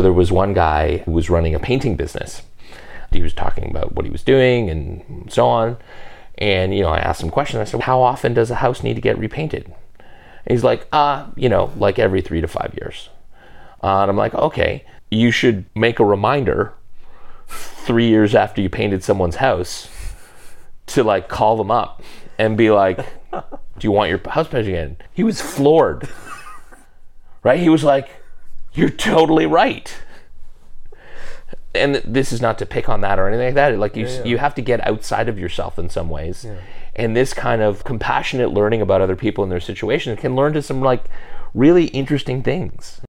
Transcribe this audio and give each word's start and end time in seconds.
There 0.00 0.12
was 0.12 0.30
one 0.30 0.54
guy 0.54 0.98
who 0.98 1.10
was 1.10 1.28
running 1.28 1.56
a 1.56 1.58
painting 1.58 1.96
business. 1.96 2.42
He 3.10 3.20
was 3.20 3.32
talking 3.32 3.68
about 3.68 3.96
what 3.96 4.04
he 4.04 4.12
was 4.12 4.22
doing 4.22 4.70
and 4.70 5.28
so 5.28 5.48
on. 5.48 5.76
And, 6.36 6.72
you 6.72 6.82
know, 6.82 6.90
I 6.90 6.98
asked 6.98 7.20
him 7.20 7.30
questions. 7.30 7.60
I 7.60 7.64
said, 7.64 7.80
How 7.80 8.00
often 8.00 8.32
does 8.32 8.48
a 8.52 8.54
house 8.54 8.84
need 8.84 8.94
to 8.94 9.00
get 9.00 9.18
repainted? 9.18 9.64
And 9.64 10.50
he's 10.52 10.62
like, 10.62 10.86
Ah, 10.92 11.24
uh, 11.24 11.30
you 11.34 11.48
know, 11.48 11.72
like 11.76 11.98
every 11.98 12.20
three 12.20 12.40
to 12.40 12.46
five 12.46 12.74
years. 12.80 13.08
Uh, 13.82 14.02
and 14.02 14.10
I'm 14.12 14.16
like, 14.16 14.34
Okay, 14.34 14.84
you 15.10 15.32
should 15.32 15.64
make 15.74 15.98
a 15.98 16.04
reminder 16.04 16.74
three 17.48 18.06
years 18.06 18.36
after 18.36 18.60
you 18.60 18.70
painted 18.70 19.02
someone's 19.02 19.36
house 19.36 19.88
to 20.86 21.02
like 21.02 21.28
call 21.28 21.56
them 21.56 21.72
up 21.72 22.04
and 22.38 22.56
be 22.56 22.70
like, 22.70 22.98
Do 23.32 23.42
you 23.80 23.90
want 23.90 24.10
your 24.10 24.20
house 24.30 24.46
painted 24.46 24.68
again? 24.68 24.96
He 25.12 25.24
was 25.24 25.42
floored. 25.42 26.08
right? 27.42 27.58
He 27.58 27.68
was 27.68 27.82
like, 27.82 28.10
You're 28.78 28.90
totally 28.90 29.46
right 29.46 29.94
and 31.74 31.96
this 31.96 32.32
is 32.32 32.40
not 32.40 32.58
to 32.58 32.66
pick 32.66 32.88
on 32.88 33.00
that 33.02 33.18
or 33.18 33.28
anything 33.28 33.46
like 33.46 33.54
that. 33.54 33.78
Like 33.78 33.96
you, 33.96 34.06
yeah, 34.06 34.18
yeah. 34.18 34.24
you 34.24 34.38
have 34.38 34.54
to 34.56 34.62
get 34.62 34.86
outside 34.86 35.28
of 35.28 35.38
yourself 35.38 35.78
in 35.78 35.88
some 35.90 36.08
ways, 36.08 36.44
yeah. 36.44 36.56
and 36.96 37.16
this 37.16 37.32
kind 37.32 37.62
of 37.62 37.84
compassionate 37.84 38.52
learning 38.52 38.82
about 38.82 39.00
other 39.00 39.16
people 39.16 39.44
and 39.44 39.52
their 39.52 39.60
situations 39.60 40.18
can 40.20 40.34
learn 40.34 40.52
to 40.54 40.62
some 40.62 40.80
like 40.80 41.04
really 41.54 41.86
interesting 41.86 42.42
things. 42.42 43.00